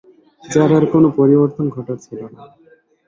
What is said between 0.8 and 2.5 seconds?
কোনো পরিবর্তন ঘটার ছিল না।